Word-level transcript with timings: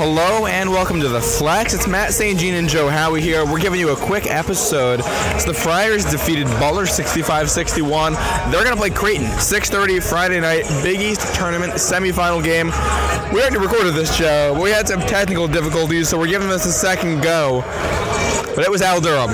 Hello 0.00 0.46
and 0.46 0.70
welcome 0.70 1.00
to 1.00 1.08
the 1.08 1.20
Flex. 1.20 1.74
It's 1.74 1.88
Matt 1.88 2.12
St. 2.12 2.38
Jean 2.38 2.54
and 2.54 2.68
Joe 2.68 2.88
Howie 2.88 3.20
here. 3.20 3.44
We're 3.44 3.58
giving 3.58 3.80
you 3.80 3.90
a 3.90 3.96
quick 3.96 4.28
episode. 4.28 5.02
So 5.02 5.46
the 5.48 5.52
Friars 5.52 6.04
defeated 6.04 6.46
Butler 6.60 6.84
65-61. 6.84 8.14
They're 8.52 8.62
going 8.62 8.76
to 8.76 8.76
play 8.76 8.90
Creighton 8.90 9.26
6:30 9.26 10.00
Friday 10.00 10.38
night 10.38 10.66
Big 10.84 11.00
East 11.00 11.34
tournament 11.34 11.72
semifinal 11.72 12.44
game. 12.44 12.68
We 13.34 13.40
already 13.40 13.58
recorded 13.58 13.96
this 13.96 14.14
show, 14.14 14.54
but 14.54 14.62
we 14.62 14.70
had 14.70 14.86
some 14.86 15.00
technical 15.00 15.48
difficulties, 15.48 16.08
so 16.08 16.16
we're 16.16 16.28
giving 16.28 16.48
this 16.48 16.64
a 16.64 16.72
second 16.72 17.20
go. 17.20 17.62
But 18.54 18.60
it 18.60 18.70
was 18.70 18.82
Al 18.82 19.00
Durham. 19.00 19.30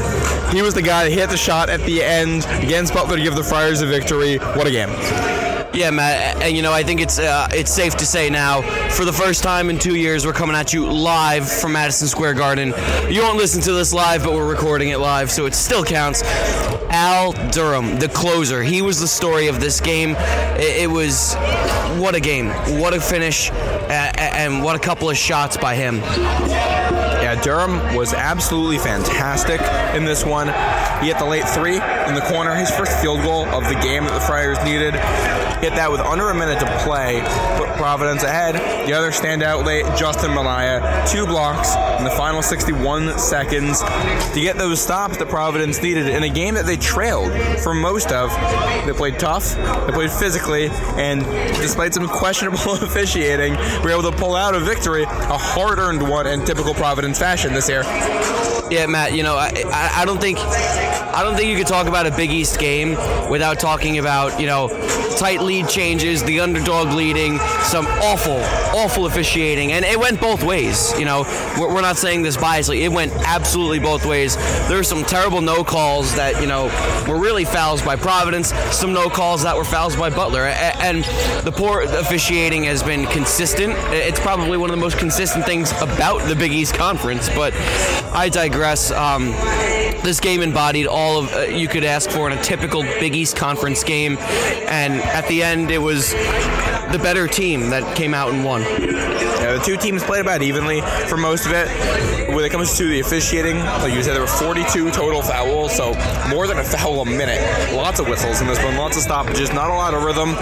He 0.50 0.62
was 0.62 0.72
the 0.72 0.80
guy 0.80 1.04
that 1.04 1.10
hit 1.10 1.28
the 1.28 1.36
shot 1.36 1.68
at 1.68 1.80
the 1.80 2.02
end 2.02 2.46
against 2.62 2.94
Butler 2.94 3.18
to 3.18 3.22
give 3.22 3.34
the 3.34 3.44
Friars 3.44 3.82
a 3.82 3.86
victory. 3.86 4.38
What 4.38 4.66
a 4.66 4.70
game! 4.70 5.43
Yeah, 5.74 5.90
Matt, 5.90 6.40
and 6.40 6.56
you 6.56 6.62
know 6.62 6.72
I 6.72 6.84
think 6.84 7.00
it's 7.00 7.18
uh, 7.18 7.48
it's 7.50 7.72
safe 7.72 7.96
to 7.96 8.06
say 8.06 8.30
now, 8.30 8.62
for 8.90 9.04
the 9.04 9.12
first 9.12 9.42
time 9.42 9.70
in 9.70 9.78
two 9.80 9.96
years, 9.96 10.24
we're 10.24 10.32
coming 10.32 10.54
at 10.54 10.72
you 10.72 10.88
live 10.88 11.50
from 11.50 11.72
Madison 11.72 12.06
Square 12.06 12.34
Garden. 12.34 12.72
You 13.08 13.22
won't 13.22 13.38
listen 13.38 13.60
to 13.62 13.72
this 13.72 13.92
live, 13.92 14.22
but 14.22 14.34
we're 14.34 14.48
recording 14.48 14.90
it 14.90 14.98
live, 14.98 15.32
so 15.32 15.46
it 15.46 15.54
still 15.54 15.82
counts. 15.82 16.22
Al 16.90 17.32
Durham, 17.50 17.98
the 17.98 18.08
closer, 18.08 18.62
he 18.62 18.82
was 18.82 19.00
the 19.00 19.08
story 19.08 19.48
of 19.48 19.58
this 19.58 19.80
game. 19.80 20.10
It, 20.56 20.82
it 20.82 20.90
was 20.90 21.34
what 21.98 22.14
a 22.14 22.20
game, 22.20 22.50
what 22.78 22.94
a 22.94 23.00
finish, 23.00 23.50
and 23.50 24.62
what 24.62 24.76
a 24.76 24.78
couple 24.78 25.10
of 25.10 25.16
shots 25.16 25.56
by 25.56 25.74
him. 25.74 25.96
Yeah, 27.24 27.40
Durham 27.42 27.96
was 27.96 28.14
absolutely 28.14 28.78
fantastic 28.78 29.60
in 29.96 30.04
this 30.04 30.24
one. 30.24 30.46
He 31.00 31.08
hit 31.08 31.18
the 31.18 31.24
late 31.24 31.48
three 31.48 31.78
in 32.06 32.14
the 32.14 32.20
corner, 32.22 32.54
his 32.54 32.70
first 32.70 32.98
field 33.00 33.22
goal 33.22 33.46
of 33.46 33.64
the 33.64 33.74
game 33.76 34.04
that 34.04 34.12
the 34.12 34.20
Friars 34.20 34.58
needed. 34.64 34.94
Hit 35.64 35.74
that 35.76 35.90
with 35.90 36.00
under 36.00 36.30
a 36.30 36.34
minute 36.34 36.60
to 36.60 36.78
play, 36.80 37.20
put 37.56 37.68
Providence 37.76 38.22
ahead. 38.22 38.54
The 38.86 38.92
other 38.92 39.10
standout 39.10 39.64
late, 39.64 39.84
Justin 39.96 40.34
Minaya, 40.34 41.04
two 41.08 41.26
blocks 41.26 41.74
in 41.98 42.04
the 42.04 42.10
final 42.10 42.42
61 42.42 43.18
seconds 43.18 43.80
to 43.80 44.40
get 44.40 44.56
those 44.56 44.80
stops 44.80 45.16
that 45.18 45.28
Providence 45.28 45.80
needed 45.82 46.08
in 46.08 46.22
a 46.22 46.28
game 46.28 46.54
that 46.54 46.66
they 46.66 46.76
trailed 46.76 47.32
for 47.60 47.72
most 47.72 48.12
of. 48.12 48.30
They 48.86 48.92
played 48.92 49.18
tough, 49.18 49.54
they 49.54 49.92
played 49.92 50.10
physically, 50.10 50.68
and 50.96 51.24
despite 51.56 51.94
some 51.94 52.08
questionable 52.08 52.72
officiating, 52.82 53.54
we 53.54 53.84
were 53.84 53.90
able 53.90 54.10
to 54.10 54.16
pull 54.16 54.34
out 54.34 54.54
a 54.54 54.60
victory, 54.60 55.04
a 55.04 55.38
hard-earned 55.38 56.06
one 56.06 56.26
in 56.26 56.44
typical 56.44 56.74
Providence 56.74 57.18
fashion 57.18 57.54
this 57.54 57.68
year. 57.68 57.82
Yeah, 58.70 58.86
Matt. 58.86 59.14
You 59.14 59.22
know, 59.22 59.36
I, 59.36 59.52
I, 59.66 60.02
I 60.02 60.04
don't 60.04 60.20
think 60.20 60.38
I 60.38 61.22
don't 61.22 61.36
think 61.36 61.48
you 61.48 61.56
could 61.56 61.68
talk 61.68 61.86
about 61.86 61.93
a 62.02 62.10
Big 62.10 62.30
East 62.30 62.58
game 62.58 62.96
without 63.30 63.60
talking 63.60 63.98
about 63.98 64.40
you 64.40 64.46
know 64.46 64.68
tight 65.16 65.40
lead 65.40 65.68
changes, 65.68 66.22
the 66.24 66.40
underdog 66.40 66.92
leading, 66.92 67.38
some 67.62 67.86
awful, 67.86 68.38
awful 68.76 69.06
officiating, 69.06 69.72
and 69.72 69.84
it 69.84 69.98
went 69.98 70.20
both 70.20 70.42
ways. 70.42 70.92
You 70.98 71.04
know, 71.04 71.22
we're, 71.58 71.84
not 71.84 71.96
saying 71.96 72.22
this 72.22 72.36
biasly. 72.36 72.80
It 72.80 72.88
went 72.90 73.12
absolutely 73.26 73.78
both 73.78 74.06
ways. 74.06 74.36
There 74.68 74.78
were 74.78 74.82
some 74.82 75.04
terrible 75.04 75.40
no 75.40 75.62
calls 75.62 76.14
that 76.16 76.40
you 76.40 76.46
know 76.46 76.64
were 77.08 77.18
really 77.18 77.44
fouls 77.44 77.82
by 77.82 77.96
Providence. 77.96 78.52
Some 78.74 78.92
no 78.92 79.08
calls 79.08 79.42
that 79.42 79.56
were 79.56 79.64
fouls 79.64 79.96
by 79.96 80.10
Butler, 80.10 80.46
and 80.46 81.04
the 81.44 81.52
poor 81.52 81.82
officiating 81.82 82.64
has 82.64 82.82
been 82.82 83.06
consistent. 83.06 83.74
It's 83.92 84.20
probably 84.20 84.58
one 84.58 84.70
of 84.70 84.76
the 84.76 84.82
most 84.82 84.98
consistent 84.98 85.44
things 85.44 85.70
about 85.80 86.26
the 86.28 86.34
Big 86.34 86.52
East 86.52 86.74
Conference. 86.74 87.28
But 87.28 87.54
I 88.12 88.28
digress. 88.32 88.90
Um, 88.90 89.34
this 90.04 90.20
game 90.20 90.42
embodied 90.42 90.86
all 90.86 91.18
of 91.18 91.34
uh, 91.34 91.40
you 91.40 91.66
could 91.66 91.82
ask 91.82 92.10
for 92.10 92.30
in 92.30 92.38
a 92.38 92.42
typical 92.42 92.82
Big 92.82 93.16
East 93.16 93.36
Conference 93.36 93.82
game, 93.82 94.18
and 94.68 95.00
at 95.00 95.26
the 95.28 95.42
end, 95.42 95.70
it 95.70 95.78
was 95.78 96.12
the 96.92 96.98
better 96.98 97.26
team 97.26 97.70
that 97.70 97.96
came 97.96 98.14
out 98.14 98.32
and 98.32 98.44
won. 98.44 98.62
Yeah, 98.62 99.54
the 99.54 99.62
two 99.64 99.76
teams 99.76 100.02
played 100.02 100.20
about 100.20 100.42
evenly 100.42 100.80
for 101.08 101.16
most 101.16 101.46
of 101.46 101.52
it. 101.52 101.68
When 102.34 102.44
it 102.44 102.50
comes 102.50 102.76
to 102.78 102.88
the 102.88 103.00
officiating, 103.00 103.58
like 103.58 103.92
you 103.92 104.02
said, 104.02 104.14
there 104.14 104.22
were 104.22 104.26
42 104.26 104.90
total 104.90 105.22
fouls, 105.22 105.76
so 105.76 105.92
more 106.28 106.46
than 106.46 106.58
a 106.58 106.64
foul 106.64 107.02
a 107.02 107.04
minute. 107.04 107.40
Lots 107.74 108.00
of 108.00 108.08
whistles 108.08 108.40
in 108.40 108.46
this 108.46 108.62
one, 108.62 108.76
lots 108.76 108.96
of 108.96 109.02
stoppages, 109.02 109.52
not 109.52 109.70
a 109.70 109.74
lot 109.74 109.94
of 109.94 110.02
rhythm, 110.02 110.34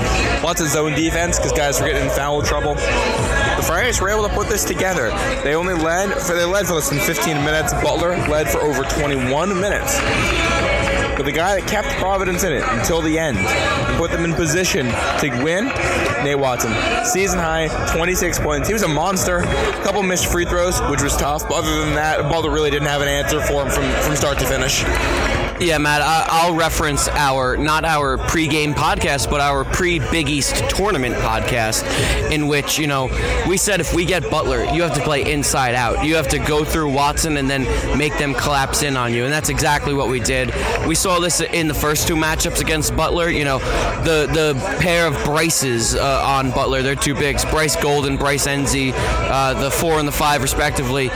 lots 0.43 0.61
of 0.61 0.69
zone 0.69 0.93
defense 0.93 1.39
because 1.39 1.53
guys 1.53 1.81
were 1.81 1.87
getting 1.87 2.05
in 2.05 2.11
foul 2.11 2.43
trouble. 2.43 2.75
The 2.75 3.63
Friars 3.67 4.01
were 4.01 4.09
able 4.09 4.27
to 4.29 4.35
put 4.35 4.49
this 4.49 4.65
together. 4.65 5.11
They 5.43 5.55
only 5.55 5.75
led 5.75 6.13
for 6.21 6.35
they 6.35 6.45
led 6.45 6.67
for 6.67 6.75
less 6.75 6.89
than 6.89 6.99
15 6.99 7.37
minutes. 7.45 7.73
Butler 7.75 8.17
led 8.29 8.49
for 8.49 8.61
over 8.61 8.85
21 8.85 9.61
minutes. 9.61 9.99
But 11.17 11.25
the 11.25 11.33
guy 11.33 11.61
that 11.61 11.69
kept 11.69 11.89
Providence 11.99 12.45
in 12.45 12.53
it 12.53 12.63
until 12.67 13.03
the 13.03 13.19
end 13.19 13.39
and 13.39 13.99
put 13.99 14.11
them 14.11 14.25
in 14.25 14.35
position 14.35 14.87
to 14.87 15.43
win, 15.43 15.67
Nate 16.25 16.39
Watson. 16.39 16.73
Season 17.05 17.39
high, 17.39 17.69
26 17.95 18.39
points. 18.39 18.69
He 18.69 18.73
was 18.73 18.83
a 18.83 18.89
monster. 18.89 19.39
A 19.39 19.83
couple 19.83 20.03
missed 20.03 20.27
free 20.27 20.45
throws, 20.45 20.81
which 20.83 21.03
was 21.03 21.17
tough. 21.17 21.49
But 21.49 21.55
other 21.55 21.85
than 21.85 21.95
that, 21.95 22.23
Butler 22.31 22.51
really 22.51 22.71
didn't 22.71 22.89
have 22.89 23.03
an 23.03 23.09
answer 23.09 23.41
for 23.41 23.63
him 23.63 23.71
from, 23.71 23.91
from 24.03 24.17
start 24.17 24.39
to 24.39 24.47
finish. 24.47 24.85
Yeah, 25.63 25.79
Matt, 25.79 26.03
I- 26.03 26.27
I'll 26.29 26.55
reference 26.57 27.07
our, 27.07 27.57
not 27.57 27.85
our 27.85 28.19
pregame 28.19 28.75
podcast, 28.75 29.31
but 29.31 29.41
our 29.41 29.65
pre 29.65 30.01
Big 30.01 30.29
East 30.29 30.57
tournament 30.71 31.15
podcast, 31.15 31.85
in 32.33 32.49
which, 32.49 32.81
you 32.81 32.89
know, 32.89 33.09
we 33.47 33.57
said 33.57 33.79
if 33.81 33.95
we 33.95 34.05
get 34.05 34.29
Butler, 34.29 34.65
you 34.65 34.83
have 34.83 34.93
to 34.95 35.01
play 35.03 35.31
inside 35.33 35.77
out. 35.77 36.05
You 36.05 36.17
have 36.17 36.27
to 36.29 36.41
go 36.41 36.65
through 36.65 36.93
Watson 36.93 37.37
and 37.37 37.49
then 37.49 37.63
make 37.97 38.19
them 38.19 38.35
collapse 38.35 38.83
in 38.83 38.97
on 38.97 39.15
you. 39.15 39.23
And 39.23 39.33
that's 39.33 39.51
exactly 39.51 39.95
what 39.95 40.09
we 40.09 40.19
did. 40.19 40.53
We 40.89 40.97
saw 40.97 41.21
this 41.21 41.41
in 41.41 41.69
the 41.69 41.75
first 41.75 42.09
two 42.09 42.17
matchups 42.17 42.61
against 42.61 42.97
Butler. 42.97 43.31
You 43.31 43.45
know, 43.45 43.59
the, 44.03 44.27
the 44.33 44.77
pair 44.81 45.07
of 45.07 45.15
Bryces 45.25 45.95
uh, 45.95 46.23
on 46.27 46.51
Butler, 46.51 46.83
they're 46.83 46.97
two 46.97 47.15
bigs 47.15 47.45
Bryce 47.45 47.77
Golden, 47.77 48.17
Bryce 48.17 48.49
Nze, 48.49 48.93
uh, 48.97 49.55
the 49.63 49.71
four 49.71 50.01
and 50.01 50.09
the 50.09 50.13
five, 50.13 50.43
respectively. 50.43 51.09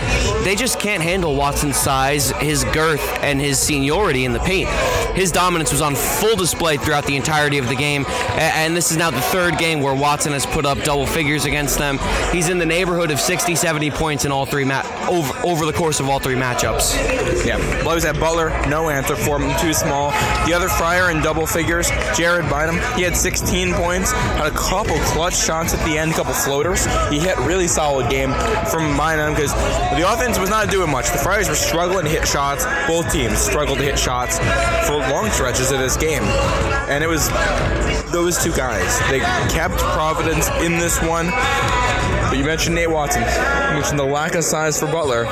They 0.44 0.54
just 0.54 0.78
can't 0.78 1.02
handle 1.02 1.34
Watson's 1.34 1.76
size, 1.76 2.30
his 2.38 2.62
girth, 2.66 3.02
and 3.22 3.40
his 3.40 3.58
seniority 3.58 4.24
in 4.24 4.35
the 4.36 4.44
paint. 4.44 4.68
His 5.16 5.32
dominance 5.32 5.72
was 5.72 5.80
on 5.80 5.94
full 5.94 6.36
display 6.36 6.76
throughout 6.76 7.06
the 7.06 7.16
entirety 7.16 7.58
of 7.58 7.68
the 7.68 7.74
game, 7.74 8.04
and 8.36 8.76
this 8.76 8.90
is 8.90 8.96
now 8.96 9.10
the 9.10 9.20
third 9.20 9.58
game 9.58 9.80
where 9.80 9.94
Watson 9.94 10.32
has 10.32 10.44
put 10.44 10.66
up 10.66 10.78
double 10.82 11.06
figures 11.06 11.44
against 11.44 11.78
them. 11.78 11.98
He's 12.32 12.48
in 12.48 12.58
the 12.58 12.66
neighborhood 12.66 13.10
of 13.10 13.20
60, 13.20 13.54
70 13.54 13.90
points 13.90 14.24
in 14.24 14.32
all 14.32 14.46
three 14.46 14.64
ma- 14.64 14.82
over 15.08 15.32
over 15.46 15.66
the 15.66 15.72
course 15.72 16.00
of 16.00 16.08
all 16.08 16.18
three 16.18 16.34
matchups. 16.34 17.46
Yeah, 17.46 17.58
blows 17.82 18.04
at 18.04 18.18
Butler, 18.18 18.50
no 18.68 18.90
answer 18.90 19.16
for 19.16 19.40
him, 19.40 19.58
too 19.60 19.72
small. 19.72 20.10
The 20.46 20.52
other 20.52 20.68
Friar 20.68 21.10
in 21.10 21.22
double 21.22 21.46
figures, 21.46 21.88
Jared 22.16 22.48
Bynum, 22.50 22.76
he 22.96 23.02
had 23.02 23.16
16 23.16 23.74
points, 23.74 24.12
had 24.12 24.46
a 24.46 24.56
couple 24.56 24.98
clutch 25.00 25.36
shots 25.36 25.72
at 25.74 25.84
the 25.86 25.96
end, 25.96 26.12
a 26.12 26.14
couple 26.14 26.32
floaters. 26.34 26.86
He 27.08 27.18
hit 27.18 27.36
really 27.38 27.68
solid 27.68 28.10
game 28.10 28.32
from 28.70 28.96
Bynum 28.96 29.34
because 29.34 29.52
the 29.96 30.04
offense 30.12 30.38
was 30.38 30.50
not 30.50 30.70
doing 30.70 30.90
much. 30.90 31.10
The 31.10 31.18
Friars 31.18 31.48
were 31.48 31.54
struggling 31.54 32.04
to 32.04 32.10
hit 32.10 32.26
shots. 32.26 32.66
Both 32.86 33.12
teams 33.12 33.38
struggled 33.38 33.78
to 33.78 33.84
hit 33.84 33.98
shots 33.98 34.25
for 34.86 34.96
long 35.12 35.30
stretches 35.30 35.70
of 35.70 35.78
this 35.78 35.96
game, 35.96 36.22
and 36.88 37.02
it 37.02 37.08
was 37.08 37.28
those 38.12 38.42
two 38.42 38.52
guys. 38.52 38.98
They 39.10 39.20
kept 39.50 39.78
Providence 39.78 40.48
in 40.62 40.78
this 40.78 41.00
one. 41.02 41.30
But 42.28 42.38
you 42.38 42.44
mentioned 42.44 42.74
Nate 42.74 42.90
Watson. 42.90 43.22
You 43.22 43.74
mentioned 43.74 43.98
the 43.98 44.04
lack 44.04 44.34
of 44.34 44.44
size 44.44 44.78
for 44.78 44.86
Butler. 44.86 45.26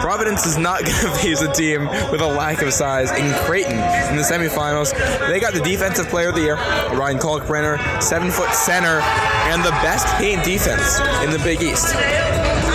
Providence 0.00 0.46
is 0.46 0.56
not 0.56 0.84
going 0.84 0.92
to 0.92 1.10
face 1.18 1.42
a 1.42 1.52
team 1.52 1.86
with 2.10 2.20
a 2.20 2.26
lack 2.26 2.62
of 2.62 2.72
size 2.72 3.10
in 3.10 3.32
Creighton 3.44 3.72
in 3.72 4.16
the 4.16 4.22
semifinals. 4.22 4.92
They 5.28 5.40
got 5.40 5.54
the 5.54 5.60
defensive 5.60 6.06
player 6.08 6.28
of 6.28 6.34
the 6.34 6.42
year, 6.42 6.54
Ryan 6.54 7.18
Kalkbrenner, 7.18 8.02
seven 8.02 8.30
foot 8.30 8.54
center, 8.54 9.00
and 9.50 9.62
the 9.64 9.70
best 9.82 10.06
paint 10.16 10.44
defense 10.44 11.00
in 11.24 11.30
the 11.30 11.40
Big 11.44 11.62
East. 11.62 11.94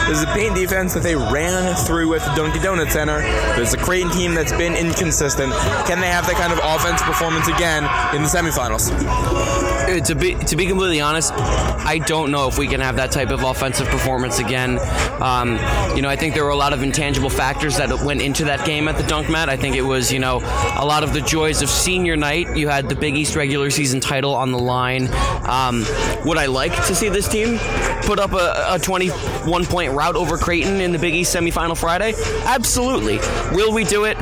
This 0.08 0.18
is 0.18 0.24
a 0.24 0.28
paint 0.34 0.56
defense 0.56 0.94
that 0.94 1.02
they 1.04 1.16
ran 1.16 1.76
through 1.86 2.10
with 2.10 2.24
Dunkin' 2.36 2.62
Donut 2.62 2.92
Center. 2.92 3.22
It's 3.62 3.74
a 3.74 3.78
Creighton 3.78 4.12
team 4.12 4.34
that's 4.34 4.52
been 4.52 4.76
inconsistent. 4.76 5.54
Can 5.88 6.00
they 6.02 6.08
have 6.08 6.28
that 6.28 6.36
kind 6.36 6.52
of 6.52 6.60
offense 6.62 7.02
performance 7.02 7.48
again 7.48 7.84
in 8.16 8.22
the 8.22 8.28
semifinals? 8.28 8.92
Uh, 8.92 10.00
To 10.04 10.16
be 10.16 10.36
to 10.36 10.56
be 10.56 10.66
completely 10.66 11.02
honest, 11.02 11.32
I 11.34 12.00
don't 12.06 12.32
know 12.32 12.48
if 12.48 12.58
we 12.58 12.68
can 12.68 12.80
have 12.82 12.96
that 12.98 13.12
type 13.12 13.30
of 13.32 13.44
offensive 13.44 13.88
performance 13.88 14.40
again. 14.40 14.80
Um, 15.22 15.60
you 15.96 16.02
know, 16.02 16.10
I 16.10 16.16
think 16.16 16.34
there 16.34 16.44
were 16.44 16.50
a 16.52 16.56
lot 16.56 16.74
of 16.74 16.84
intangible 16.84 17.30
factors 17.30 17.78
that 17.78 17.90
went 18.04 18.22
into 18.22 18.44
that 18.46 18.66
game 18.66 18.88
at 18.88 18.98
the 18.98 19.04
dunk 19.04 19.30
mat. 19.30 19.50
I 19.50 19.56
think 19.58 19.76
it 19.76 19.82
was, 19.82 20.12
you 20.12 20.20
know, 20.20 20.40
a 20.78 20.86
lot 20.86 21.04
of 21.04 21.14
the 21.14 21.22
joys 21.22 21.62
of 21.62 21.70
senior 21.70 22.16
night. 22.18 22.56
You 22.58 22.68
had 22.68 22.90
the 22.90 22.96
Big 22.96 23.16
East 23.16 23.36
regular 23.36 23.70
season 23.70 24.00
title 24.00 24.36
on 24.36 24.52
the 24.52 24.60
line. 24.60 25.10
Um, 25.46 25.86
would 26.26 26.38
I 26.38 26.48
like 26.48 26.76
to 26.88 26.96
see 26.96 27.10
this 27.10 27.28
team 27.28 27.58
put 28.04 28.20
up 28.20 28.34
a, 28.34 28.76
a 28.76 28.80
21 28.80 29.66
point 29.66 29.93
rout 29.94 30.16
over 30.16 30.38
Creighton 30.38 30.82
in 30.82 30.92
the 30.92 31.00
Big 31.00 31.14
East 31.16 31.36
semifinal 31.36 31.78
Friday? 31.78 32.14
Absolutely. 32.46 33.18
Will 33.56 33.74
we 33.74 33.84
do 33.84 34.06
it? 34.06 34.18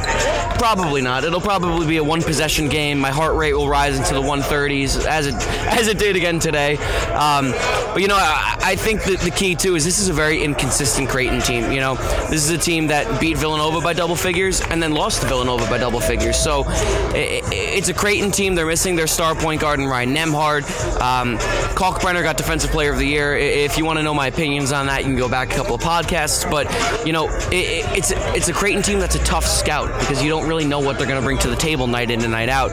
Probably 0.58 1.02
not. 1.02 1.24
It'll 1.24 1.42
probably 1.42 1.88
be 1.88 1.98
a 1.98 2.04
one 2.04 2.22
possession 2.22 2.70
game. 2.70 3.00
My 3.00 3.10
heart 3.10 3.36
rate 3.36 3.54
will 3.54 3.68
rise 3.70 3.98
into 3.98 4.14
the 4.14 4.22
130s 4.22 5.06
as 5.08 5.28
it 5.28 5.34
as 5.72 5.88
it 5.88 5.98
did 5.98 6.16
again 6.16 6.40
today. 6.40 6.78
Um, 7.14 7.52
but 7.94 8.02
you 8.02 8.08
know, 8.08 8.16
I, 8.18 8.58
I 8.64 8.76
think 8.76 9.04
that 9.06 9.20
the 9.22 9.32
key 9.32 9.56
too 9.56 9.76
is 9.76 9.84
this 9.84 10.00
is 10.00 10.10
a 10.10 10.14
very 10.14 10.44
inconsistent 10.44 11.10
Creighton 11.10 11.42
team. 11.42 11.72
You 11.72 11.80
know, 11.80 11.96
this 12.30 12.44
is 12.44 12.50
a 12.52 12.58
team 12.58 12.88
that 12.88 13.20
beat 13.20 13.38
Villanova 13.38 13.82
by 13.82 13.94
double 13.94 14.16
figures 14.16 14.62
and 14.62 14.82
then 14.82 14.94
lost 14.94 15.22
to 15.22 15.28
Villanova 15.28 15.66
by 15.70 15.78
double 15.78 16.00
figures. 16.00 16.38
So 16.38 16.64
i 16.66 17.42
i- 17.44 17.62
it's 17.74 17.90
a 17.90 17.94
Creighton 17.94 18.32
team. 18.32 18.54
They're 18.54 18.66
missing 18.68 18.96
their 18.96 19.08
star 19.08 19.34
point 19.34 19.62
guard 19.62 19.80
in 19.80 19.88
Ryan 19.88 20.14
Nembhard. 20.16 20.64
Um, 21.02 21.38
Kalkbrenner 21.76 22.22
got 22.22 22.38
Defensive 22.38 22.70
Player 22.70 22.92
of 22.92 23.00
the 23.00 23.06
Year. 23.08 23.36
If 23.36 23.78
you 23.78 23.86
want 23.86 23.98
to 23.98 24.04
know 24.04 24.14
my 24.14 24.28
opinions 24.28 24.72
on 24.72 24.86
that, 24.88 25.00
you 25.02 25.08
can 25.08 25.16
go 25.18 25.28
back 25.30 25.58
a 25.58 25.61
couple 25.62 25.76
of 25.76 25.82
podcasts, 25.82 26.50
but 26.50 26.66
you 27.06 27.14
know, 27.14 27.30
it, 27.52 27.54
it, 27.54 27.98
it's 27.98 28.12
it's 28.36 28.48
a 28.48 28.54
Creighton 28.54 28.82
team 28.82 28.98
that's 28.98 29.14
a 29.14 29.24
tough 29.24 29.46
scout 29.46 29.88
because 30.00 30.24
you 30.24 30.30
don't 30.30 30.48
really 30.48 30.66
know 30.66 30.80
what 30.80 30.98
they're 30.98 31.06
going 31.06 31.20
to 31.20 31.24
bring 31.24 31.38
to 31.38 31.50
the 31.50 31.56
table 31.56 31.86
night 31.86 32.10
in 32.10 32.20
and 32.24 32.32
night 32.32 32.50
out. 32.50 32.72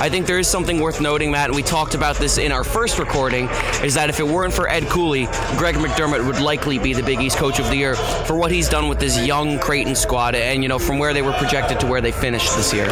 I 0.00 0.10
think 0.10 0.26
there 0.26 0.40
is 0.40 0.48
something 0.48 0.80
worth 0.80 1.00
noting, 1.00 1.30
Matt, 1.30 1.50
and 1.50 1.54
we 1.54 1.62
talked 1.62 1.94
about 1.94 2.16
this 2.16 2.36
in 2.36 2.50
our 2.50 2.64
first 2.64 2.98
recording, 2.98 3.48
is 3.84 3.94
that 3.94 4.10
if 4.10 4.18
it 4.18 4.26
weren't 4.26 4.52
for 4.52 4.68
Ed 4.68 4.88
Cooley, 4.88 5.26
Greg 5.56 5.76
McDermott 5.76 6.26
would 6.26 6.40
likely 6.40 6.76
be 6.76 6.92
the 6.92 7.04
Big 7.04 7.20
East 7.20 7.36
Coach 7.36 7.60
of 7.60 7.68
the 7.68 7.76
Year 7.76 7.94
for 7.94 8.34
what 8.34 8.50
he's 8.50 8.68
done 8.68 8.88
with 8.88 8.98
this 8.98 9.16
young 9.24 9.60
Creighton 9.60 9.94
squad, 9.94 10.34
and 10.34 10.60
you 10.64 10.68
know, 10.68 10.80
from 10.80 10.98
where 10.98 11.14
they 11.14 11.22
were 11.22 11.34
projected 11.34 11.78
to 11.80 11.86
where 11.86 12.00
they 12.00 12.10
finished 12.10 12.56
this 12.56 12.72
year. 12.72 12.88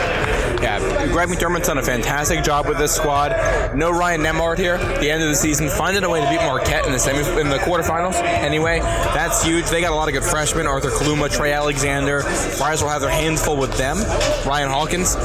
Greg 0.62 1.29
McDermott's 1.29 1.67
done 1.67 1.79
a 1.79 1.82
fantastic 1.82 2.44
job 2.44 2.69
with 2.69 2.79
this 2.79 2.94
squad. 2.94 3.32
No 3.75 3.91
Ryan 3.91 4.20
Nembhard 4.23 4.59
here. 4.59 4.79
The 4.79 5.11
end 5.11 5.23
of 5.23 5.29
the 5.29 5.35
season, 5.35 5.69
finding 5.69 6.05
a 6.05 6.09
way 6.09 6.20
to 6.20 6.31
beat 6.31 6.41
Marquette 6.41 6.87
in 6.87 6.93
the 6.93 7.00
semi 7.00 7.19
in 7.41 7.49
the 7.49 7.59
quarterfinals. 7.59 8.14
Anyway, 8.23 8.79
that's 8.79 9.43
huge. 9.43 9.67
They 9.67 9.81
got 9.81 9.93
a 9.93 9.97
lot 9.97 10.09
of 10.09 10.14
good 10.14 10.25
freshmen: 10.25 10.69
Arthur 10.69 10.91
Kaluma, 10.91 11.29
Trey 11.31 11.53
Alexander. 11.53 12.20
Friars 12.23 12.81
will 12.81 12.91
have 12.91 13.00
their 13.00 13.11
hands 13.11 13.44
full 13.44 13.56
with 13.56 13.76
them. 13.76 13.99
Ryan 14.47 14.70
Hawkins, 14.70 15.17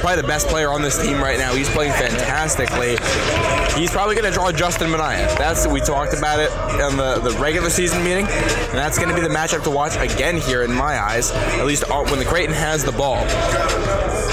probably 0.00 0.22
the 0.22 0.28
best 0.28 0.48
player 0.48 0.70
on 0.70 0.82
this 0.82 1.00
team 1.00 1.22
right 1.22 1.38
now. 1.38 1.54
He's 1.54 1.68
playing 1.68 1.92
fantastically. 1.92 2.96
He's 3.78 3.90
probably 3.90 4.14
going 4.14 4.30
to 4.30 4.32
draw 4.32 4.50
Justin 4.50 4.90
Minaya. 4.90 5.26
That's 5.38 5.66
we 5.66 5.80
talked 5.80 6.12
about 6.12 6.40
it 6.40 6.50
in 6.90 6.96
the, 6.96 7.20
the 7.20 7.38
regular 7.38 7.70
season 7.70 8.02
meeting, 8.02 8.26
and 8.26 8.74
that's 8.74 8.98
going 8.98 9.08
to 9.08 9.14
be 9.14 9.20
the 9.20 9.32
matchup 9.32 9.62
to 9.64 9.70
watch 9.70 9.96
again 9.96 10.38
here 10.38 10.62
in 10.62 10.72
my 10.72 10.98
eyes. 10.98 11.30
At 11.30 11.66
least 11.66 11.88
when 11.88 12.18
the 12.18 12.24
Creighton 12.24 12.54
has 12.54 12.84
the 12.84 12.92
ball. 12.92 13.24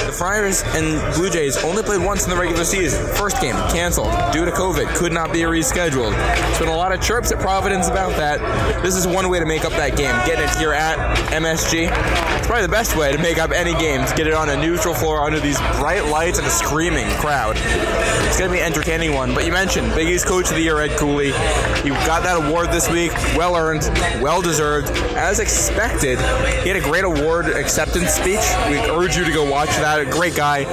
The 0.08 0.14
Friars 0.14 0.64
and 0.68 1.16
Blue 1.16 1.30
Jays 1.30 1.58
only 1.66 1.84
played 1.84 2.02
once 2.02 2.24
in 2.24 2.30
the 2.30 2.38
regular 2.38 2.64
season. 2.64 3.06
First 3.16 3.42
game 3.42 3.56
canceled 3.70 4.12
due 4.32 4.46
to 4.46 4.52
COVID, 4.52 4.88
could 4.96 5.12
not 5.12 5.34
be 5.34 5.40
rescheduled. 5.40 6.12
There's 6.12 6.60
been 6.60 6.70
a 6.70 6.76
lot 6.76 6.94
of 6.94 7.02
chirps 7.02 7.34
at 7.34 7.40
Providence 7.40 7.90
about 7.90 8.16
that. 8.16 8.40
This 8.82 8.96
is 8.96 9.06
one 9.06 9.28
way 9.30 9.40
to 9.40 9.46
make 9.46 9.66
up 9.66 9.74
that 9.74 9.98
game. 9.98 10.16
Getting 10.26 10.46
it 10.46 10.56
here 10.56 10.72
at 10.72 10.98
MSG. 11.32 11.90
It's 12.38 12.48
probably 12.48 12.66
the 12.66 12.72
best 12.72 12.96
way 12.96 13.12
to 13.12 13.18
make 13.18 13.38
up 13.38 13.52
any 13.52 13.74
games. 13.74 14.14
Get 14.14 14.28
it 14.28 14.34
on 14.34 14.48
a 14.48 14.56
neutral 14.56 14.94
floor 14.94 15.24
under 15.24 15.42
these 15.58 15.80
bright 15.80 16.06
lights 16.06 16.38
and 16.38 16.48
a 16.48 16.50
screaming 16.50 17.08
crowd. 17.18 17.56
It's 17.58 18.38
going 18.38 18.50
to 18.50 18.56
be 18.56 18.60
an 18.60 18.66
entertaining 18.66 19.14
one. 19.14 19.34
But 19.34 19.46
you 19.46 19.52
mentioned 19.52 19.94
Big 19.96 20.08
East 20.08 20.26
Coach 20.26 20.50
of 20.50 20.56
the 20.56 20.62
Year, 20.62 20.80
Ed 20.80 20.98
Cooley. 20.98 21.28
You 21.28 21.94
got 22.06 22.24
that 22.24 22.48
award 22.48 22.72
this 22.72 22.90
week. 22.90 23.12
Well 23.36 23.56
earned, 23.56 23.84
well 24.22 24.42
deserved. 24.42 24.90
As 25.16 25.40
expected, 25.40 26.20
he 26.64 26.70
had 26.70 26.78
a 26.78 26.82
great 26.82 27.04
award 27.04 27.48
acceptance 27.48 28.12
speech. 28.12 28.44
We 28.70 28.78
urge 28.90 29.18
you 29.18 29.24
to 29.24 29.32
go 29.32 29.50
watch 29.50 29.70
that. 29.78 30.00
A 30.00 30.06
great 30.06 30.36
guy. 30.36 30.64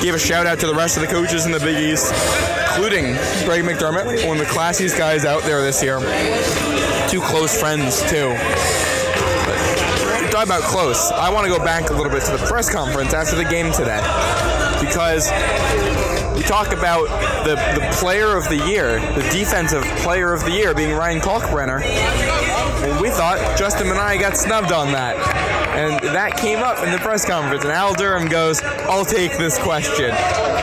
Gave 0.00 0.14
a 0.14 0.18
shout 0.18 0.46
out 0.46 0.58
to 0.60 0.66
the 0.66 0.74
rest 0.74 0.96
of 0.96 1.02
the 1.02 1.08
coaches 1.08 1.46
in 1.46 1.52
the 1.52 1.60
Big 1.60 1.76
East, 1.76 2.12
including 2.68 3.14
Greg 3.44 3.64
McDermott, 3.64 4.26
one 4.26 4.38
of 4.38 4.46
the 4.46 4.52
classiest 4.52 4.96
guys 4.96 5.24
out 5.24 5.42
there 5.42 5.62
this 5.62 5.82
year. 5.82 5.98
Two 7.08 7.20
close 7.20 7.58
friends, 7.58 8.02
too. 8.10 8.36
About 10.38 10.62
close. 10.62 11.10
I 11.10 11.30
want 11.30 11.46
to 11.46 11.52
go 11.52 11.62
back 11.62 11.90
a 11.90 11.92
little 11.92 12.12
bit 12.12 12.22
to 12.22 12.30
the 12.30 12.38
press 12.46 12.72
conference 12.72 13.12
after 13.12 13.34
the 13.34 13.44
game 13.44 13.72
today 13.72 13.98
because 14.80 15.28
we 16.36 16.42
talk 16.42 16.72
about 16.72 17.08
the, 17.44 17.56
the 17.56 17.86
player 17.98 18.36
of 18.36 18.48
the 18.48 18.56
year, 18.68 19.00
the 19.14 19.28
defensive 19.32 19.82
player 19.98 20.32
of 20.32 20.44
the 20.44 20.52
year 20.52 20.74
being 20.74 20.92
Ryan 20.92 21.20
Kalkbrenner. 21.20 21.82
And 21.82 23.00
we 23.00 23.10
thought 23.10 23.58
Justin 23.58 23.88
Minaya 23.88 24.18
got 24.18 24.36
snubbed 24.36 24.70
on 24.70 24.92
that. 24.92 25.67
And 25.76 25.98
that 26.14 26.36
came 26.36 26.58
up 26.58 26.82
in 26.84 26.90
the 26.90 26.98
press 26.98 27.24
conference. 27.24 27.64
And 27.64 27.72
Al 27.72 27.94
Durham 27.94 28.28
goes, 28.28 28.60
I'll 28.62 29.04
take 29.04 29.36
this 29.38 29.58
question. 29.58 30.10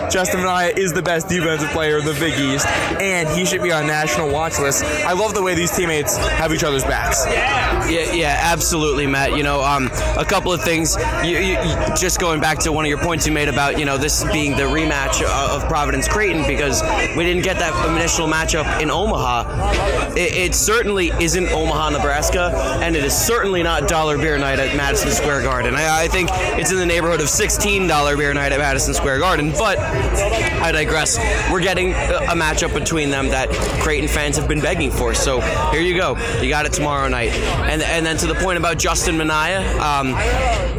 Justin 0.09 0.41
Minaya 0.41 0.73
is 0.75 0.93
the 0.93 1.01
best 1.01 1.27
defensive 1.27 1.69
player 1.69 1.97
in 1.97 2.05
the 2.05 2.13
Big 2.13 2.39
East, 2.39 2.67
and 3.01 3.27
he 3.29 3.45
should 3.45 3.61
be 3.61 3.71
on 3.71 3.87
national 3.87 4.29
watch 4.29 4.59
list. 4.59 4.83
I 4.83 5.13
love 5.13 5.33
the 5.33 5.41
way 5.41 5.55
these 5.55 5.75
teammates 5.75 6.17
have 6.17 6.53
each 6.53 6.63
other's 6.63 6.83
backs. 6.83 7.25
Yeah, 7.27 8.13
yeah, 8.13 8.39
absolutely, 8.41 9.07
Matt. 9.07 9.35
You 9.35 9.43
know, 9.43 9.63
um, 9.63 9.87
a 10.17 10.25
couple 10.25 10.51
of 10.53 10.61
things. 10.61 10.95
You, 11.23 11.39
you, 11.39 11.55
just 11.95 12.19
going 12.19 12.39
back 12.39 12.59
to 12.59 12.71
one 12.71 12.85
of 12.85 12.89
your 12.89 12.97
points 12.97 13.25
you 13.25 13.33
made 13.33 13.47
about 13.47 13.77
you 13.79 13.85
know 13.85 13.97
this 13.97 14.23
being 14.31 14.51
the 14.51 14.63
rematch 14.63 15.21
of 15.23 15.67
Providence 15.67 16.07
Creighton 16.07 16.47
because 16.47 16.81
we 17.17 17.23
didn't 17.23 17.43
get 17.43 17.57
that 17.59 17.73
initial 17.89 18.27
matchup 18.27 18.81
in 18.81 18.89
Omaha. 18.89 20.13
It, 20.15 20.33
it 20.33 20.55
certainly 20.55 21.11
isn't 21.19 21.49
Omaha, 21.49 21.89
Nebraska, 21.91 22.51
and 22.81 22.95
it 22.95 23.03
is 23.03 23.15
certainly 23.15 23.63
not 23.63 23.87
dollar 23.87 24.17
beer 24.17 24.37
night 24.37 24.59
at 24.59 24.75
Madison 24.75 24.94
Square 24.95 25.43
Garden. 25.43 25.75
I, 25.75 26.03
I 26.03 26.07
think 26.07 26.29
it's 26.33 26.71
in 26.71 26.77
the 26.77 26.85
neighborhood 26.85 27.21
of 27.21 27.29
sixteen 27.29 27.87
dollar 27.87 28.15
beer 28.15 28.33
night 28.33 28.51
at 28.51 28.59
Madison 28.59 28.93
Square 28.93 29.19
Garden, 29.19 29.51
but 29.51 29.77
I 29.79 30.71
digress. 30.71 31.17
We're 31.51 31.61
getting 31.61 31.91
a 31.91 32.35
matchup 32.35 32.73
between 32.73 33.09
them 33.09 33.29
that 33.29 33.49
Creighton 33.81 34.07
fans 34.07 34.37
have 34.37 34.47
been 34.47 34.61
begging 34.61 34.91
for. 34.91 35.13
So 35.13 35.41
here 35.71 35.81
you 35.81 35.95
go. 35.95 36.17
You 36.41 36.49
got 36.49 36.65
it 36.65 36.73
tomorrow 36.73 37.07
night. 37.07 37.31
And 37.31 37.81
and 37.81 38.05
then 38.05 38.17
to 38.17 38.27
the 38.27 38.35
point 38.35 38.57
about 38.57 38.77
Justin 38.77 39.17
Minaya, 39.17 39.61
um, 39.79 40.09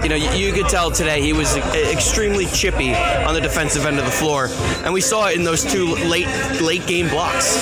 you 0.02 0.08
know, 0.08 0.16
you, 0.16 0.30
you, 0.30 0.52
could 0.52 0.68
tell 0.68 0.90
today 0.90 1.20
he 1.20 1.32
was 1.32 1.56
extremely 1.56 2.46
chippy 2.46 2.94
on 2.94 3.34
the 3.34 3.40
defensive 3.40 3.86
end 3.86 3.98
of 3.98 4.04
the 4.04 4.10
floor, 4.10 4.48
and 4.84 4.92
we 4.92 5.00
saw 5.00 5.28
it 5.28 5.36
in 5.36 5.44
those 5.44 5.64
two 5.64 5.94
late 6.06 6.28
late 6.60 6.86
game 6.86 7.08
blocks 7.08 7.56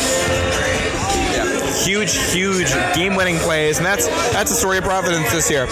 huge, 1.85 2.17
huge 2.33 2.73
game-winning 2.95 3.37
plays, 3.39 3.79
and 3.79 3.87
that's 3.87 4.07
that's 4.33 4.51
the 4.51 4.57
story 4.57 4.79
of 4.79 4.85
Providence 4.85 5.31
this 5.33 5.51
year. 5.51 5.67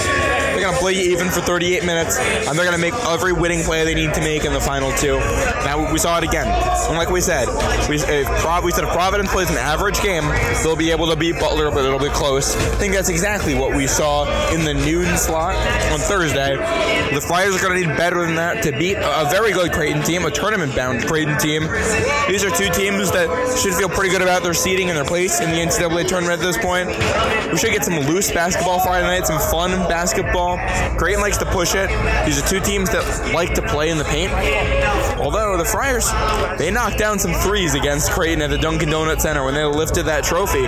They're 0.53 0.61
gonna 0.61 0.77
play 0.77 0.95
even 0.95 1.29
for 1.31 1.41
38 1.41 1.85
minutes, 1.85 2.19
and 2.19 2.59
they're 2.59 2.65
gonna 2.65 2.79
make 2.79 2.95
every 3.07 3.33
winning 3.33 3.63
play 3.63 3.85
they 3.85 3.95
need 3.95 4.15
to 4.15 4.21
make 4.21 4.45
in 4.45 4.53
the 4.53 4.61
final 4.61 4.93
two. 4.93 5.19
Now 5.65 5.91
we 5.91 5.99
saw 5.99 6.19
it 6.19 6.25
again, 6.25 6.47
and 6.47 6.97
like 6.97 7.11
we 7.11 7.21
said, 7.21 7.49
we, 7.89 7.97
if 7.97 8.65
we 8.65 8.71
said 8.73 8.85
if 8.85 8.91
Providence 8.91 9.31
plays 9.31 9.51
an 9.51 9.57
average 9.57 10.01
game, 10.03 10.25
they'll 10.63 10.77
be 10.77 10.91
able 10.91 11.09
to 11.09 11.17
beat 11.17 11.39
Butler, 11.39 11.71
but 11.71 11.85
it'll 11.85 11.99
be 11.99 12.09
close. 12.11 12.55
I 12.57 12.77
think 12.77 12.95
that's 12.95 13.09
exactly 13.09 13.55
what 13.55 13.75
we 13.75 13.87
saw 13.87 14.25
in 14.53 14.65
the 14.65 14.75
noon 14.75 15.17
slot 15.17 15.55
on 15.93 15.99
Thursday. 15.99 16.57
The 17.15 17.21
Flyers 17.21 17.57
are 17.57 17.63
gonna 17.63 17.81
need 17.81 17.97
better 17.97 18.25
than 18.25 18.35
that 18.37 18.63
to 18.65 18.73
beat 18.73 18.97
a 18.97 19.29
very 19.31 19.53
good 19.53 19.73
Creighton 19.73 20.03
team, 20.03 20.25
a 20.25 20.31
tournament-bound 20.31 21.07
Creighton 21.07 21.39
team. 21.39 21.63
These 22.29 22.45
are 22.45 22.51
two 22.51 22.69
teams 22.71 23.11
that 23.13 23.29
should 23.59 23.75
feel 23.75 23.89
pretty 23.89 24.11
good 24.11 24.23
about 24.23 24.43
their 24.43 24.55
seeding 24.55 24.89
and 24.89 24.97
their 24.97 25.05
place 25.05 25.41
in 25.41 25.51
the 25.51 25.57
NCAA 25.57 26.07
tournament 26.07 26.41
at 26.41 26.45
this 26.45 26.59
point. 26.59 26.89
We 27.53 27.59
should 27.59 27.73
get 27.73 27.85
some 27.85 27.99
loose 28.01 28.31
basketball 28.31 28.81
Friday 28.81 29.07
night, 29.07 29.27
some 29.27 29.39
fun 29.51 29.71
basketball. 29.89 30.42
Creighton 30.99 31.21
likes 31.21 31.39
to 31.39 31.47
push 31.47 31.75
it. 31.75 31.89
These 32.27 32.39
are 32.43 32.47
two 32.47 32.61
teams 32.61 32.91
that 32.91 33.33
like 33.35 33.55
to 33.55 33.63
play 33.63 33.91
in 33.91 33.99
the 33.99 34.05
paint. 34.05 34.33
Although 35.23 35.57
the 35.57 35.65
Friars, 35.65 36.11
they 36.59 36.71
knocked 36.73 36.99
down 36.99 37.19
some 37.19 37.33
threes 37.33 37.75
against 37.75 38.11
Creighton 38.11 38.43
at 38.43 38.51
the 38.51 38.59
Dunkin' 38.59 38.91
Donuts 38.91 39.23
Center 39.23 39.45
when 39.45 39.55
they 39.55 39.65
lifted 39.65 40.07
that 40.07 40.25
trophy. 40.25 40.67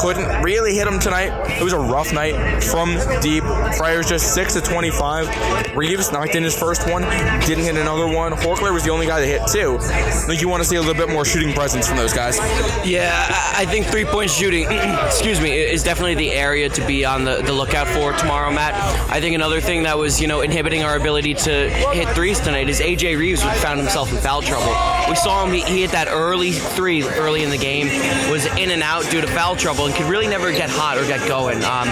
Couldn't 0.00 0.42
really 0.42 0.74
hit 0.74 0.86
them 0.86 0.98
tonight. 0.98 1.32
It 1.60 1.62
was 1.62 1.72
a 1.72 1.78
rough 1.78 2.12
night 2.12 2.62
from 2.62 2.98
deep. 3.20 3.44
Friars 3.76 4.08
just 4.08 4.34
6 4.34 4.54
to 4.54 4.60
25. 4.60 5.76
Reeves 5.76 6.12
knocked 6.12 6.34
in 6.34 6.42
his 6.42 6.58
first 6.58 6.88
one, 6.88 7.02
didn't 7.46 7.64
hit 7.64 7.76
another 7.76 8.06
one. 8.06 8.32
Horchler 8.32 8.72
was 8.72 8.84
the 8.84 8.90
only 8.90 9.06
guy 9.06 9.20
that 9.20 9.26
hit 9.26 9.42
two. 9.48 9.78
I 9.80 10.10
think 10.26 10.40
you 10.40 10.48
want 10.48 10.62
to 10.62 10.68
see 10.68 10.76
a 10.76 10.80
little 10.80 10.94
bit 10.94 11.12
more 11.12 11.24
shooting 11.24 11.52
presence 11.52 11.86
from 11.86 11.96
those 11.96 12.12
guys. 12.12 12.38
Yeah, 12.86 13.12
I 13.56 13.66
think 13.66 13.86
three 13.86 14.04
point 14.04 14.30
shooting, 14.30 14.64
excuse 14.70 15.40
me, 15.40 15.58
is 15.58 15.82
definitely 15.82 16.14
the 16.14 16.32
area 16.32 16.68
to 16.68 16.86
be 16.86 17.04
on 17.04 17.24
the, 17.24 17.42
the 17.42 17.52
lookout 17.52 17.88
for 17.88 18.12
tomorrow, 18.12 18.50
Matt. 18.50 18.74
I 19.10 19.20
think 19.20 19.34
another 19.34 19.60
thing 19.60 19.82
that 19.84 19.98
was, 19.98 20.20
you 20.20 20.26
know, 20.26 20.40
inhibiting 20.40 20.82
our 20.82 20.96
ability 20.96 21.34
to 21.34 21.70
hit 21.70 22.08
threes 22.10 22.40
tonight 22.40 22.68
is 22.68 22.80
AJ 22.80 23.18
Reeves 23.18 23.42
found 23.42 23.73
himself 23.78 24.12
in 24.12 24.18
foul 24.18 24.42
trouble. 24.42 25.03
We 25.08 25.16
saw 25.16 25.44
him, 25.44 25.52
he, 25.52 25.60
he 25.62 25.82
hit 25.82 25.90
that 25.90 26.08
early 26.08 26.52
three 26.52 27.06
early 27.06 27.42
in 27.42 27.50
the 27.50 27.58
game, 27.58 27.86
was 28.30 28.46
in 28.46 28.70
and 28.70 28.82
out 28.82 29.08
due 29.10 29.20
to 29.20 29.26
foul 29.26 29.56
trouble, 29.56 29.86
and 29.86 29.94
could 29.94 30.06
really 30.06 30.26
never 30.26 30.50
get 30.52 30.70
hot 30.70 30.98
or 30.98 31.06
get 31.06 31.26
going. 31.28 31.62
Um, 31.64 31.88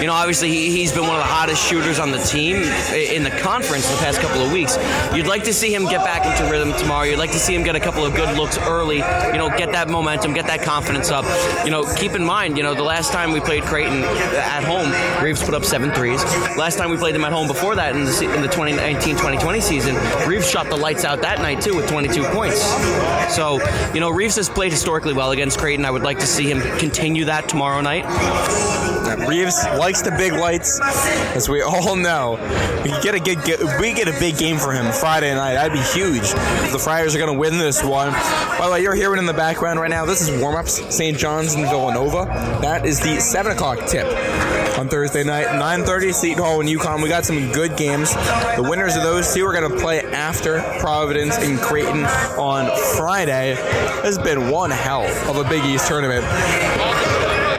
you 0.00 0.06
know, 0.06 0.12
obviously, 0.12 0.50
he, 0.50 0.82
has 0.82 0.92
been 0.92 1.02
one 1.02 1.16
of 1.16 1.22
the 1.22 1.28
hottest 1.28 1.66
shooters 1.66 1.98
on 1.98 2.10
the 2.10 2.18
team 2.18 2.56
in 2.56 3.22
the 3.22 3.30
conference 3.30 3.88
the 3.88 3.96
past 3.98 4.20
couple 4.20 4.42
of 4.42 4.52
weeks. 4.52 4.76
You'd 5.14 5.26
like 5.26 5.44
to 5.44 5.52
see 5.52 5.74
him 5.74 5.84
get 5.84 6.04
back 6.04 6.26
into 6.26 6.50
rhythm 6.50 6.72
tomorrow. 6.74 7.04
You'd 7.04 7.18
like 7.18 7.32
to 7.32 7.38
see 7.38 7.54
him 7.54 7.62
get 7.62 7.76
a 7.76 7.80
couple 7.80 8.04
of 8.04 8.14
good 8.14 8.36
looks 8.36 8.58
early, 8.58 8.96
you 8.96 9.38
know, 9.38 9.48
get 9.56 9.72
that 9.72 9.88
momentum, 9.88 10.32
get 10.34 10.46
that 10.46 10.62
confidence 10.62 11.10
up. 11.10 11.24
You 11.64 11.70
know, 11.70 11.84
keep 11.94 12.12
in 12.12 12.24
mind, 12.24 12.56
you 12.56 12.62
know, 12.62 12.74
the 12.74 12.82
last 12.82 13.12
time 13.12 13.32
we 13.32 13.40
played 13.40 13.62
Creighton 13.64 14.02
at 14.02 14.64
home, 14.64 14.92
Reeves 15.22 15.42
put 15.42 15.54
up 15.54 15.64
seven 15.64 15.92
threes. 15.92 16.22
Last 16.56 16.78
time 16.78 16.90
we 16.90 16.96
played 16.96 17.14
them 17.14 17.24
at 17.24 17.32
home 17.32 17.46
before 17.46 17.74
that 17.76 17.94
in 17.94 18.04
the, 18.04 18.34
in 18.34 18.42
the 18.42 18.48
2019-2020 18.48 19.62
season, 19.62 19.96
Reeves 20.28 20.50
shot 20.50 20.66
the 20.68 20.76
lights 20.76 21.04
out 21.04 21.22
that 21.22 21.38
night 21.40 21.60
too 21.60 21.74
with 21.74 21.88
22 21.88 22.22
points. 22.24 22.55
So, 23.30 23.60
you 23.92 24.00
know, 24.00 24.10
Reeves 24.10 24.36
has 24.36 24.48
played 24.48 24.72
historically 24.72 25.12
well 25.12 25.32
against 25.32 25.58
Creighton. 25.58 25.84
I 25.84 25.90
would 25.90 26.02
like 26.02 26.18
to 26.20 26.26
see 26.26 26.50
him 26.50 26.60
continue 26.78 27.24
that 27.26 27.48
tomorrow 27.48 27.80
night. 27.80 28.04
Reeves 29.28 29.64
likes 29.78 30.02
the 30.02 30.10
big 30.12 30.32
lights, 30.32 30.80
as 31.34 31.48
we 31.48 31.62
all 31.62 31.96
know. 31.96 32.38
We 32.84 32.90
get 33.02 33.14
a 33.14 33.20
good, 33.20 33.38
we 33.80 33.92
get 33.92 34.08
a 34.08 34.18
big 34.18 34.38
game 34.38 34.58
for 34.58 34.72
him 34.72 34.92
Friday 34.92 35.34
night. 35.34 35.54
That'd 35.54 35.72
be 35.72 35.80
huge. 35.80 36.30
The 36.72 36.78
Friars 36.78 37.14
are 37.14 37.18
going 37.18 37.32
to 37.32 37.38
win 37.38 37.58
this 37.58 37.82
one. 37.82 38.12
By 38.12 38.66
the 38.66 38.72
way, 38.72 38.82
you're 38.82 38.94
hearing 38.94 39.18
in 39.18 39.26
the 39.26 39.32
background 39.32 39.80
right 39.80 39.90
now. 39.90 40.04
This 40.04 40.20
is 40.20 40.40
warm-ups. 40.40 40.94
St. 40.94 41.16
John's 41.16 41.54
and 41.54 41.64
Villanova. 41.64 42.26
That 42.62 42.86
is 42.86 43.00
the 43.00 43.20
seven 43.20 43.52
o'clock 43.52 43.86
tip 43.86 44.06
on 44.78 44.88
Thursday 44.88 45.24
night. 45.24 45.46
9:30 45.46 46.12
Seton 46.12 46.42
Hall 46.42 46.60
and 46.60 46.68
UConn. 46.68 47.02
We 47.02 47.08
got 47.08 47.24
some 47.24 47.52
good 47.52 47.76
games. 47.76 48.14
The 48.56 48.66
winners 48.68 48.96
of 48.96 49.02
those 49.02 49.32
two 49.32 49.46
are 49.46 49.52
going 49.52 49.70
to 49.70 49.78
play 49.78 50.02
after 50.02 50.60
Providence 50.80 51.36
and 51.38 51.58
Creighton 51.58 52.04
on 52.38 52.70
Friday. 52.96 53.54
This 54.02 54.16
has 54.16 54.18
been 54.18 54.50
one 54.50 54.70
hell 54.70 55.06
of 55.28 55.36
a 55.36 55.48
Big 55.48 55.64
East 55.64 55.88
tournament. 55.88 56.24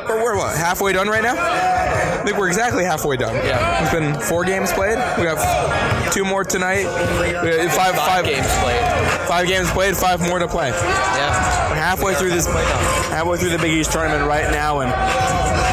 But 0.08 0.18
we're 0.24 0.38
what 0.38 0.56
halfway 0.56 0.94
done 0.94 1.08
right 1.08 1.24
now? 1.24 1.36
I 1.38 2.24
think 2.24 2.38
we're 2.38 2.48
exactly 2.48 2.84
halfway 2.84 3.18
done. 3.18 3.36
Yeah. 3.36 3.84
It's 3.84 3.94
been 3.94 4.20
four 4.22 4.44
games 4.44 4.72
played. 4.72 4.98
We 5.18 5.26
have 5.26 6.14
two 6.14 6.26
more 6.26 6.44
tonight. 6.44 6.84
Have 6.86 7.74
five, 7.74 7.96
five, 7.96 8.26
games 8.26 8.48
played. 8.60 9.28
five 9.28 9.48
games 9.48 9.70
played, 9.72 9.96
five 9.96 10.20
more 10.22 10.40
to 10.40 10.48
play. 10.48 10.70
Yeah. 10.70 11.57
Halfway 11.78 12.16
through 12.16 12.32
this, 12.32 12.48
halfway 12.48 13.38
through 13.38 13.52
the 13.52 13.60
Big 13.60 13.72
East 13.72 13.92
tournament 13.92 14.28
right 14.28 14.50
now, 14.50 14.80
and 14.80 14.92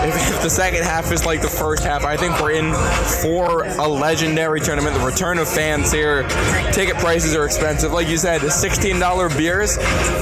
if, 0.07 0.15
if 0.31 0.43
the 0.43 0.51
second 0.51 0.83
half 0.83 1.11
is 1.13 1.25
like 1.25 1.41
the 1.41 1.49
first 1.49 1.83
half, 1.83 2.05
I 2.05 2.17
think 2.17 2.39
we're 2.41 2.53
in 2.53 2.75
for 3.23 3.65
a 3.65 3.89
legendary 3.89 4.61
tournament. 4.61 4.95
The 4.99 5.05
return 5.05 5.39
of 5.39 5.49
fans 5.49 5.91
here. 5.91 6.29
Ticket 6.73 6.97
prices 6.97 7.35
are 7.35 7.47
expensive, 7.47 7.93
like 7.93 8.09
you 8.09 8.19
said. 8.19 8.41
Sixteen 8.51 8.99
dollar 8.99 9.31
beers. 9.31 9.79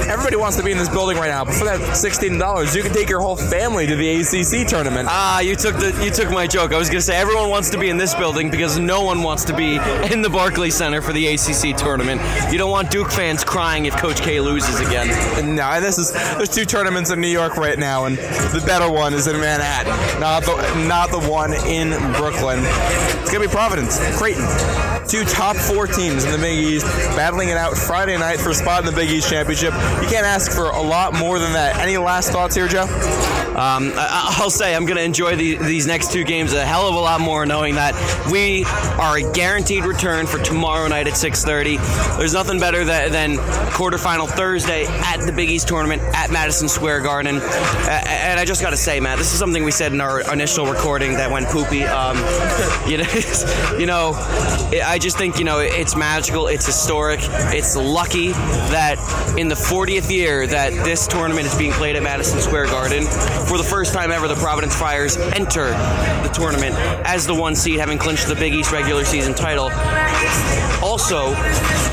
Everybody 0.07 0.37
wants 0.37 0.55
to 0.57 0.63
be 0.63 0.71
in 0.71 0.77
this 0.77 0.87
building 0.89 1.17
right 1.17 1.27
now, 1.27 1.43
but 1.43 1.53
for 1.55 1.65
that 1.65 1.97
sixteen 1.97 2.37
dollars, 2.37 2.73
you 2.73 2.81
can 2.81 2.93
take 2.93 3.09
your 3.09 3.19
whole 3.19 3.35
family 3.35 3.85
to 3.85 3.95
the 3.95 4.21
ACC 4.21 4.67
tournament. 4.67 5.09
Ah, 5.11 5.41
you 5.41 5.55
took 5.55 5.75
the 5.75 6.01
you 6.03 6.11
took 6.11 6.31
my 6.31 6.47
joke. 6.47 6.71
I 6.71 6.77
was 6.77 6.89
gonna 6.89 7.01
say 7.01 7.17
everyone 7.17 7.49
wants 7.49 7.69
to 7.71 7.77
be 7.77 7.89
in 7.89 7.97
this 7.97 8.15
building 8.15 8.49
because 8.49 8.79
no 8.79 9.01
one 9.01 9.21
wants 9.21 9.43
to 9.45 9.55
be 9.55 9.75
in 10.11 10.21
the 10.21 10.29
Barclays 10.29 10.75
Center 10.75 11.01
for 11.01 11.11
the 11.11 11.27
ACC 11.27 11.75
tournament. 11.75 12.21
You 12.51 12.57
don't 12.57 12.71
want 12.71 12.89
Duke 12.89 13.11
fans 13.11 13.43
crying 13.43 13.85
if 13.85 13.95
Coach 13.97 14.21
K 14.21 14.39
loses 14.39 14.79
again. 14.79 15.07
No, 15.55 15.72
and 15.75 15.85
this 15.85 15.97
is 15.97 16.11
there's 16.11 16.49
two 16.49 16.65
tournaments 16.65 17.09
in 17.11 17.21
New 17.21 17.27
York 17.27 17.57
right 17.57 17.77
now, 17.77 18.05
and 18.05 18.17
the 18.17 18.63
better 18.65 18.91
one 18.91 19.13
is 19.13 19.27
in 19.27 19.39
Manhattan, 19.39 20.19
not 20.19 20.43
the 20.43 20.85
not 20.87 21.09
the 21.11 21.19
one 21.29 21.53
in 21.53 21.89
Brooklyn. 22.13 22.59
It's 23.21 23.31
gonna 23.31 23.45
be 23.45 23.51
Providence, 23.51 23.99
Creighton, 24.17 24.45
two 25.07 25.23
top 25.25 25.55
four 25.55 25.87
teams 25.87 26.25
in 26.25 26.31
the 26.31 26.37
Big 26.37 26.57
East 26.57 26.85
battling 27.15 27.49
it 27.49 27.57
out 27.57 27.77
Friday 27.77 28.17
night 28.17 28.39
for 28.39 28.49
a 28.49 28.55
spot 28.55 28.79
in 28.81 28.85
the 28.85 28.95
Big 28.95 29.09
East 29.09 29.29
championship. 29.29 29.73
You 29.73 30.09
can't 30.09 30.25
ask 30.25 30.51
for 30.51 30.69
a 30.69 30.81
lot 30.81 31.13
more 31.13 31.39
than 31.39 31.53
that. 31.53 31.77
Any 31.77 31.97
last 31.97 32.31
thoughts 32.31 32.55
here, 32.55 32.67
Joe? 32.67 32.87
Um, 33.53 33.93
I, 33.95 34.37
I'll 34.39 34.49
say 34.49 34.75
I'm 34.75 34.85
going 34.85 34.97
to 34.97 35.03
enjoy 35.03 35.35
the, 35.35 35.57
these 35.57 35.85
next 35.85 36.11
two 36.11 36.23
games 36.23 36.53
a 36.53 36.65
hell 36.65 36.87
of 36.87 36.95
a 36.95 36.99
lot 36.99 37.21
more, 37.21 37.45
knowing 37.45 37.75
that 37.75 37.93
we 38.31 38.65
are 38.99 39.17
a 39.17 39.31
guaranteed 39.33 39.85
return 39.85 40.25
for 40.25 40.39
tomorrow 40.39 40.87
night 40.87 41.07
at 41.07 41.13
6:30. 41.13 42.17
There's 42.17 42.33
nothing 42.33 42.59
better 42.59 42.83
than, 42.83 43.11
than 43.11 43.37
quarterfinal 43.69 44.27
Thursday 44.27 44.87
at 44.87 45.17
the 45.17 45.31
Big 45.31 45.51
East 45.51 45.62
tournament 45.65 46.01
at 46.13 46.31
Madison 46.31 46.67
Square 46.67 47.01
Garden. 47.01 47.37
And 47.37 48.39
I 48.39 48.45
just 48.45 48.61
got 48.61 48.71
to 48.71 48.77
say, 48.77 48.99
Matt, 48.99 49.17
this 49.17 49.33
is 49.33 49.39
something 49.39 49.63
we 49.63 49.71
said 49.71 49.93
in 49.93 50.01
our 50.01 50.21
initial 50.31 50.65
recording 50.65 51.13
that 51.13 51.31
went 51.31 51.47
poopy. 51.47 51.83
Um, 51.83 52.17
you 52.89 52.97
know, 52.97 53.77
you 53.79 53.85
know, 53.85 54.13
I 54.83 54.97
just 54.99 55.17
think 55.17 55.37
you 55.39 55.45
know 55.45 55.59
it's 55.59 55.95
magical, 55.95 56.47
it's 56.47 56.65
historic, 56.65 57.19
it's 57.23 57.75
lucky 57.75 58.31
that 58.31 58.97
in 59.37 59.47
the 59.47 59.55
40th 59.55 60.09
year 60.09 60.47
that 60.47 60.71
this 60.83 61.07
tournament 61.07 61.47
is 61.47 61.55
being 61.57 61.71
played 61.71 61.95
at 61.95 62.03
Madison 62.03 62.39
Square 62.39 62.67
Garden. 62.67 63.03
For 63.47 63.57
the 63.57 63.63
first 63.63 63.93
time 63.93 64.11
ever, 64.11 64.27
the 64.27 64.35
Providence 64.35 64.75
Friars 64.75 65.17
enter 65.17 65.69
the 65.69 66.31
tournament 66.33 66.75
as 67.05 67.25
the 67.27 67.35
one 67.35 67.55
seed, 67.55 67.79
having 67.79 67.97
clinched 67.97 68.27
the 68.27 68.35
Big 68.35 68.53
East 68.53 68.71
regular 68.71 69.05
season 69.05 69.33
title. 69.33 69.71
Also 70.83 71.31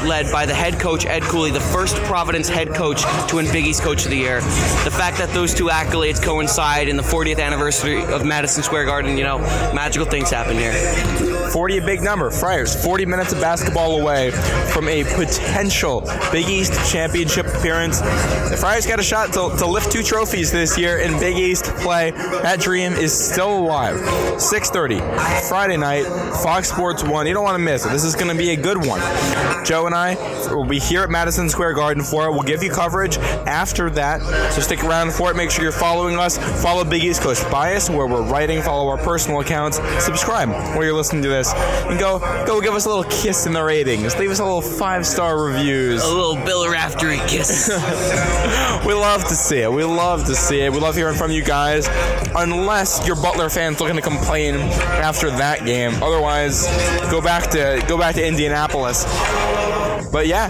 led 0.07 0.31
by 0.33 0.47
the 0.47 0.55
head 0.55 0.81
coach 0.81 1.07
Ed 1.07 1.23
Cooley, 1.23 1.51
the 1.51 1.61
first 1.61 1.97
Providence 2.05 2.49
head 2.49 2.75
coach 2.75 3.03
to 3.29 3.37
win 3.37 3.51
Big 3.53 3.60
East 3.65 3.83
Coach 3.83 4.05
of 4.05 4.11
the 4.11 4.17
Year. 4.17 4.41
The 4.41 4.91
fact 4.91 5.19
that 5.19 5.31
those 5.33 5.55
two 5.55 5.67
accolades 5.67 6.23
coincide 6.23 6.89
in 6.89 6.97
the 6.97 7.03
40th 7.03 7.41
anniversary 7.41 8.03
of 8.03 8.25
Madison 8.25 8.63
Square 8.63 8.87
Garden, 8.87 9.17
you 9.17 9.25
know, 9.25 9.39
magical 9.75 10.07
things 10.07 10.31
happen 10.31 10.57
here. 10.57 11.40
40 11.53 11.79
a 11.79 11.85
big 11.85 12.03
number. 12.03 12.31
Friars 12.31 12.81
40 12.83 13.07
minutes 13.07 13.33
of 13.33 13.41
basketball 13.41 14.01
away 14.01 14.31
from 14.73 14.89
a 14.89 15.05
potential 15.05 16.03
Big 16.31 16.49
East 16.49 16.73
championship 16.91 17.47
appearance. 17.47 18.01
The 18.01 18.57
Friars 18.59 18.87
got 18.87 19.01
a 19.01 19.03
shot 19.03 19.33
to, 19.33 19.57
to 19.59 19.67
lift 19.67 19.91
two 19.91 20.03
trophies 20.03 20.53
this 20.53 20.79
year 20.79 20.99
in 20.99 21.19
Big 21.19 21.37
East 21.37 21.65
play. 21.77 22.11
That 22.11 22.61
dream 22.61 22.93
is 22.93 23.13
still 23.13 23.59
alive. 23.59 23.97
6:30 23.97 25.01
Friday 25.49 25.77
night, 25.77 26.05
Fox 26.43 26.71
Sports 26.71 27.03
One. 27.03 27.27
You 27.27 27.35
don't 27.35 27.45
want 27.45 27.57
to 27.57 27.65
miss 27.65 27.85
it. 27.85 27.91
This 27.91 28.05
is 28.05 28.15
going 28.15 28.29
to 28.29 28.37
be 28.37 28.51
a 28.51 28.57
good 28.57 28.79
one. 28.79 29.01
Joe 29.65 29.87
and 29.87 29.95
I 29.95 30.15
will 30.55 30.65
be 30.65 30.79
here 30.79 31.03
at 31.03 31.11
Madison 31.11 31.49
Square 31.49 31.75
Garden 31.75 32.03
for 32.03 32.27
it. 32.27 32.31
We'll 32.31 32.43
give 32.43 32.63
you 32.63 32.71
coverage 32.71 33.19
after 33.19 33.91
that. 33.91 34.21
So 34.53 34.61
stick 34.61 34.85
around 34.85 35.13
for 35.13 35.31
it. 35.31 35.37
Make 35.37 35.51
sure 35.51 35.63
you're 35.63 35.73
following 35.73 36.17
us. 36.17 36.39
Follow 36.63 36.85
Big 36.85 37.05
East 37.05 37.23
Coast 37.23 37.49
Bias 37.51 37.89
where 37.89 38.07
we're 38.07 38.23
writing. 38.23 38.63
Follow 38.63 38.89
our 38.89 38.99
personal 38.99 39.41
accounts. 39.41 39.79
Subscribe 40.03 40.49
where 40.49 40.85
you're 40.85 40.95
listening 40.95 41.23
to 41.23 41.29
this, 41.29 41.40
and 41.49 41.99
go 41.99 42.19
go 42.47 42.61
give 42.61 42.75
us 42.75 42.87
a 42.87 42.89
little 42.89 43.05
kiss 43.05 43.47
in 43.47 43.53
the 43.53 43.63
ratings. 43.63 44.17
Leave 44.17 44.31
us 44.31 44.39
a 44.39 44.45
little 44.45 44.63
five 44.63 45.07
star 45.07 45.43
reviews. 45.43 46.03
A 46.03 46.07
little 46.07 46.37
Bill 46.45 46.71
Raftery 46.71 47.19
kiss. 47.29 47.71
We 48.87 48.95
love 48.95 49.23
to 49.29 49.35
see 49.35 49.59
it. 49.59 49.71
We 49.71 49.85
love 49.85 50.25
to 50.27 50.35
see 50.35 50.63
it. 50.63 50.73
We 50.73 50.81
love 50.81 50.97
hearing 50.97 51.15
from 51.17 51.31
you 51.31 51.45
guys. 51.45 51.87
Unless 52.35 53.07
your 53.07 53.15
Butler 53.15 53.51
fans 53.51 53.79
looking 53.79 53.97
to 53.97 54.03
complain 54.03 54.55
after 54.55 55.29
that 55.31 55.67
game. 55.67 56.03
Otherwise, 56.03 56.67
go 57.11 57.21
back 57.21 57.51
to 57.51 57.85
go 57.87 57.99
back 57.99 58.15
to 58.15 58.27
Indianapolis. 58.27 59.05
But 60.13 60.27
yeah, 60.27 60.49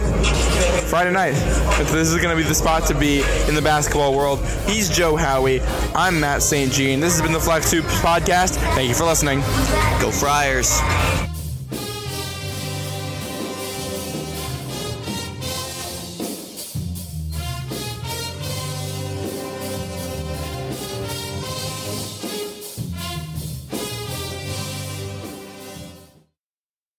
Friday 0.88 1.12
night. 1.12 1.32
This 1.90 2.08
is 2.08 2.16
going 2.16 2.36
to 2.36 2.42
be 2.42 2.48
the 2.48 2.54
spot 2.54 2.86
to 2.86 2.94
be 2.94 3.22
in 3.46 3.54
the 3.54 3.62
basketball 3.62 4.16
world. 4.16 4.44
He's 4.66 4.88
Joe 4.88 5.16
Howie. 5.16 5.60
I'm 5.94 6.18
Matt 6.18 6.42
St. 6.42 6.72
Jean. 6.72 7.00
This 7.00 7.12
has 7.12 7.22
been 7.22 7.32
the 7.32 7.40
Flex 7.40 7.70
Hoops 7.70 7.94
podcast. 8.00 8.56
Thank 8.74 8.88
you 8.88 8.94
for 8.94 9.04
listening. 9.04 9.40
Go 10.00 10.10
Friars. 10.10 10.80